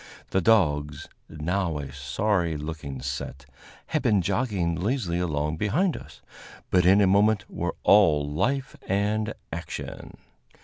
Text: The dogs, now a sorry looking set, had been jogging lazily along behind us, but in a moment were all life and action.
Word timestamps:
The 0.31 0.41
dogs, 0.41 1.07
now 1.29 1.77
a 1.77 1.93
sorry 1.93 2.57
looking 2.57 3.03
set, 3.03 3.45
had 3.85 4.01
been 4.01 4.23
jogging 4.23 4.73
lazily 4.75 5.19
along 5.19 5.57
behind 5.57 5.95
us, 5.95 6.23
but 6.71 6.87
in 6.87 7.01
a 7.01 7.05
moment 7.05 7.45
were 7.47 7.75
all 7.83 8.27
life 8.27 8.75
and 8.87 9.31
action. 9.53 10.17